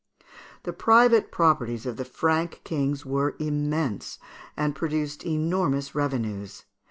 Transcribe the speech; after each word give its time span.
]The 0.63 0.73
private 0.73 1.31
properties 1.31 1.85
of 1.85 1.97
the 1.97 2.05
Frank 2.05 2.61
kings 2.63 3.05
were 3.05 3.35
immense, 3.37 4.17
and 4.57 4.75
produced 4.75 5.27
enormous 5.27 5.93
revenues. 5.93 6.65